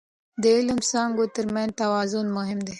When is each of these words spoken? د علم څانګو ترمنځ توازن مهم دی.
د 0.41 0.43
علم 0.55 0.79
څانګو 0.89 1.23
ترمنځ 1.35 1.71
توازن 1.79 2.25
مهم 2.37 2.59
دی. 2.65 2.69